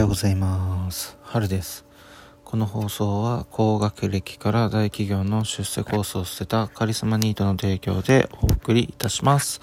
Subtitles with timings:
[0.00, 1.84] ようございます春です
[2.44, 9.60] この放送は高学歴から大企業の出世コースを捨てたカリスマニートの提供でお送りいたします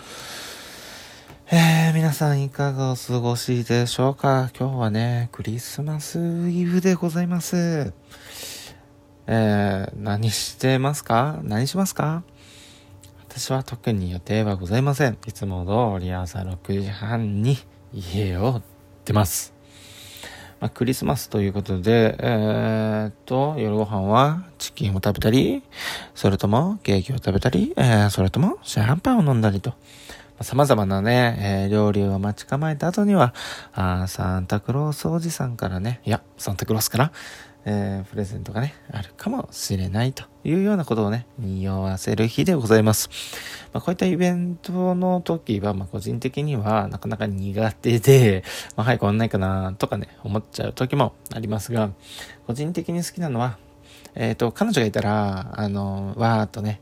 [1.49, 4.51] えー、皆さんいかがお過ごしでしょうか？
[4.59, 6.19] 今日はね、クリスマス
[6.49, 7.93] イブでございます。
[9.27, 11.39] えー、何してますか？
[11.43, 12.23] 何しますか？
[13.29, 15.17] 私は特に予定はございません。
[15.25, 15.65] いつも
[15.99, 17.57] 通り朝6時半に
[17.93, 18.61] 家を
[19.05, 19.56] 出ます。
[20.59, 25.61] まあ、クリスマスということで、えー、っと、夜ご飯はチキンを食べたり、
[26.15, 29.73] それともケーキを食べたり、えー、それともシャンパンを飲んだりと。
[30.39, 33.33] ま、様々なね、えー、料理を待ち構えた後には、
[33.73, 37.11] あサンタクロースおじさんからね、いや、サンタクロースかな、
[37.69, 43.09] えー、プレゼントがね、あるかもしれないというようなことをね、匂わせる日でございます。
[43.73, 48.45] まあ、こういったイベントの時は、まあ、個人的にはなかなか苦手で、
[48.77, 51.91] まあ、早く終わんないかなとかね、思っちゃう時もありますが、
[52.47, 53.57] 個人的に好きなのは、
[54.15, 56.79] えっ、ー、と、彼女がいたら、あの、わーっとね、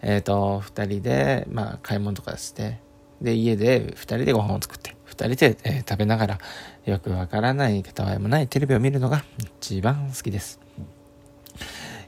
[0.00, 2.80] えっ、ー、と、二人で、まあ、買い物とかして、
[3.20, 6.38] で、家で二人でご飯を作って、二人で、えー、食べながら、
[6.86, 9.24] よくわからない方わいもないテレビを見るのが
[9.60, 10.58] 一番好きです。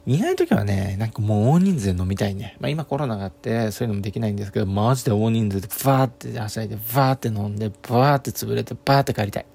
[0.07, 2.57] いない時はね、なんかもう大人数で飲みたいね。
[2.61, 9.47] まあ今コロナがあってそういうのもできないんですけど、マジで大人数でバーってはしゃいで、バーって飲んで、バーって潰れて、バーって帰りたい。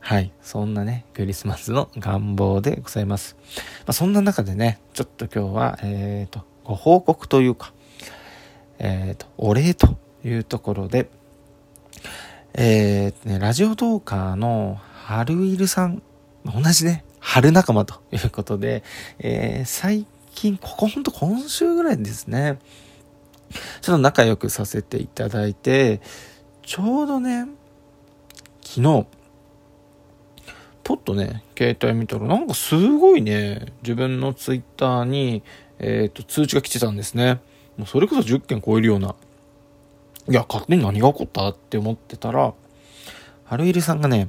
[0.00, 0.30] はい。
[0.40, 3.36] そんなね、クリスマスの願望でございます。
[3.80, 7.72] まあそんな中でね、ちょっと今日は、えっ、ー、と、ご報告というか、
[8.78, 11.08] えっ、ー、と、お礼というところで、
[12.58, 16.02] えー、ね、ラジオトーカーの春イルさん、
[16.42, 18.82] 同じね、春仲間ということで、
[19.18, 22.58] えー、最近、ここほんと今週ぐらいですね、
[23.82, 26.00] ちょっと仲良くさせていただいて、
[26.62, 27.44] ちょうどね、
[28.62, 29.06] 昨日、
[30.82, 35.42] ポッとね、携帯見たら、なんかすごいね、自分のツイッターに、
[35.78, 37.38] えっ、ー、と、通知が来てたんですね。
[37.76, 39.14] もうそれこそ10件超えるような
[40.28, 42.52] いや、勝手に何が起こったって思ってたら、
[43.44, 44.28] 春入さんがね、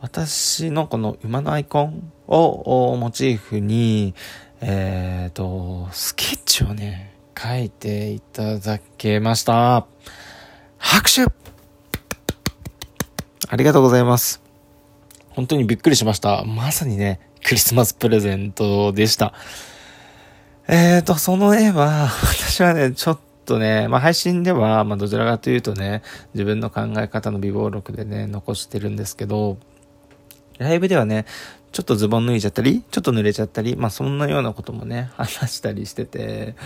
[0.00, 4.14] 私のこの馬のアイコンをモチーフに、
[4.60, 9.86] えっ、ー、と、スケッチをね、書いていただけました。
[10.76, 11.26] 拍手
[13.48, 14.40] ありがとうございます。
[15.30, 16.44] 本当にびっくりしました。
[16.44, 19.34] まさにね、クリスマスプレゼントでした。
[20.68, 26.02] えっ、ー、と、その絵は、 私はね、ちょっとね、まあ配信では、まあどちらかというとね、
[26.34, 29.56] 自分の考え方の微暴録でね、残してるんですけど、
[30.58, 31.24] ライブではね、
[31.72, 36.56] ちょっとズボン脱いじゃったり、ちょっと濡れちゃったり、まあそんなようなこともね、話したりしてて、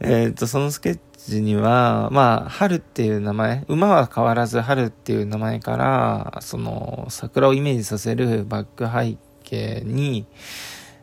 [0.00, 10.26] えっ、と、そのスケッチには、まあ、春っていう名前、馬は変わらず春っていう名前から、その、桜をイメージさせるバック背景に、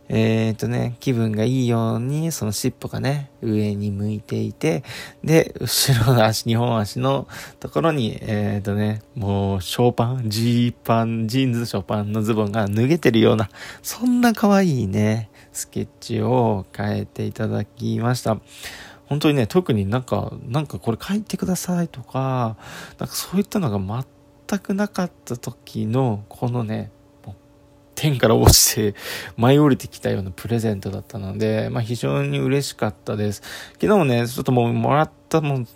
[0.08, 4.84] えっ、とね、気分がいいように、その尻尾がね、上に向いていて、
[5.24, 7.28] で、後ろの足、二本足の
[7.60, 13.50] ところに、えっ、とね、もう、ショーパン、ジーパン、ジーンズショーパンのズボンが脱げてるような、
[13.82, 18.38] そんな可愛いね、スケッチを変えていただきました。
[19.08, 22.58] 本当にね、特になんか、なんかこれ書いてくださいとか、
[23.00, 24.06] なんかそういったのが
[24.50, 26.92] 全くなかった時の、このね、
[28.06, 28.96] 天から落ちて
[29.36, 33.42] 舞い降りてきたようなプレゼントだったので、まあ非常に嬉しかったです。
[33.74, 35.68] 昨日もね、ちょっともうもらったもん、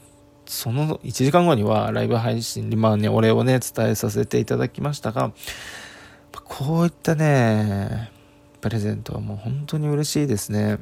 [0.45, 5.31] その1時間後にはライブ配信にまあね、お礼をね、伝えさせていただきましたが、
[6.31, 8.12] こういったね、
[8.61, 10.78] プレゼントはもう本当に嬉しいですね。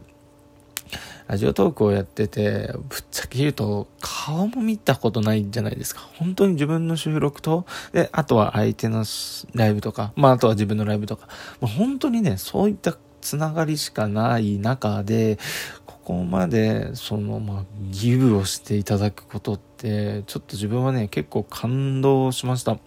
[1.27, 3.87] ラジオトークをやってて、ぶっちゃけ言うと、
[4.27, 6.01] 顔も見たことないんじゃないですか。
[6.15, 9.05] 本当に自分の収録と、で、あとは相手の
[9.53, 11.29] ライブとか、まあ、あとは自分のライブとか、
[11.61, 15.39] もう本当にね、そういったつながりしかない中で、
[15.85, 22.79] ここまで、その、まあ、ギブをしていただくことって、ちょっと自分はね、結構感動しました。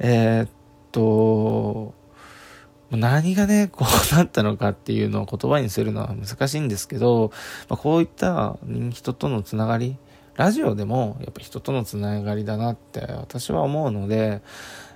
[0.00, 0.48] えー、っ
[0.90, 1.94] と、
[2.90, 7.30] 何がね、こうなったのかっていうのを言葉にするのは難しいんですけど、
[7.68, 8.56] まあ、こういった
[8.90, 9.96] 人とのつながり、
[10.38, 14.40] ラジオでもやっぱ人とのつながりだなって私は思うので、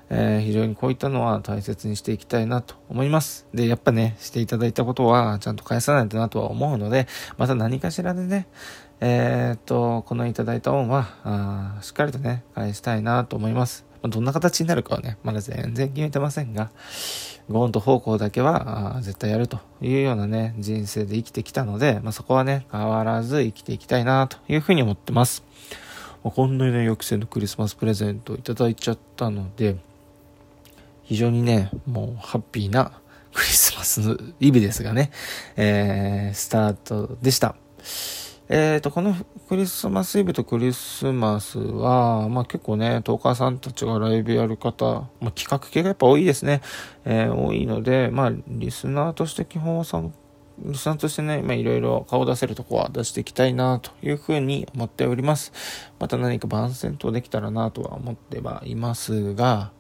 [0.09, 3.49] えー、非常にこういったのは大切にしていきたいなと思います。
[3.53, 7.09] で、やっぱね、していただいたことはちゃんと返さないとなとは思うので、
[7.39, 8.47] また何かしらでね、
[9.01, 13.92] えー、っと、このいただいた恩は、あしっかりとね、返したいなと思います。
[14.03, 16.71] まどんな形になるかはね、まだ全然決めてませんが、
[17.49, 25.45] ゴーンと方向だけは絶対やるというようなね、人生で生きてきたので、まあ、そこはね、変わらず生きていきたいなというふうに思ってます。
[26.25, 29.77] まあ、こんなにね、抑制のクリスマスプレゼントをいただいちゃったので、
[31.05, 32.93] 非常にね、もうハッピーな
[33.33, 35.11] クリスマスのイブですがね、
[35.57, 37.55] えー、スタートでした。
[38.49, 39.15] えっ、ー、と、この
[39.49, 44.85] クリスマスイブとクリスマスは、まあ結構ね、トーカーさんたちがライブやる方、
[45.21, 46.61] まあ企画系がやっぱ多いですね。
[47.05, 50.13] えー、多いので、まあリスナーとして基本は参
[50.59, 55.53] リスナーとしてね、まあいろいろ顔出せるとこは出していきたいなというふうに思っております。
[55.99, 59.73] また何か番宣とできたらなとは思ってはいますが、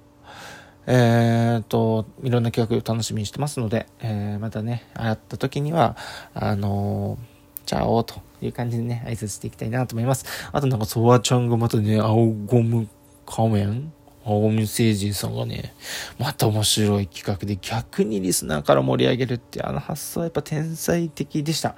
[0.86, 5.96] えー、と、いろんな企画を楽しみにしてますので、えー、またね、会った時には、
[6.34, 7.31] あのー、
[7.72, 10.26] チャオという感じでね、挨拶していきたいなと思います。
[10.52, 12.86] あとなんか、ソワちゃんがまたね、青ゴム
[13.24, 13.92] 仮面
[14.26, 15.74] 青ゴム星人さんがね、
[16.18, 21.74] また面白い企画で逆にリスナーから盛り上げるってあの発想はやっぱ天才的でした。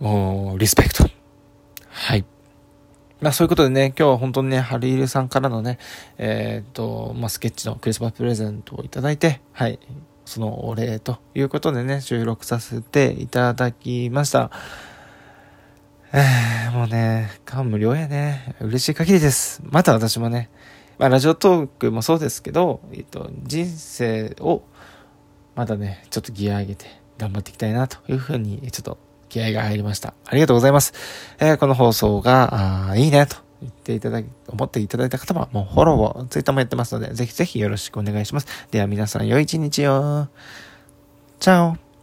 [0.00, 1.08] もう、リスペクト。
[1.88, 2.26] はい。
[3.22, 5.78] まあそういうことでね、今日は本当にね、ハリールさんからのね、
[6.18, 9.78] えっ、ー、と、まあスケッチのクリスマスプレゼントをいただいて、はい、
[10.24, 14.50] そのお礼ということでね、収録させていただきました。
[16.12, 18.54] えー、もうね、感無量やね。
[18.60, 19.62] 嬉しい限りです。
[19.64, 20.50] また私もね、
[20.98, 24.62] まあラジオトークもそうですけど、えっと、人生を
[25.54, 26.86] まだね、ちょっとギア上げて
[27.18, 28.98] 頑張っていきたいなというふうに、ちょっと
[29.28, 30.14] 気合が入りました。
[30.24, 30.94] ありがとうございます。
[31.40, 33.43] えー、この放送が、あいいねと
[33.84, 38.46] ていただき、思っていただいた方は、もうフォローを、ツイッターもやってますので、ぜひぜひよろしくお願いします。
[38.70, 40.26] では皆さん、良い一日を。
[41.38, 41.93] チャオ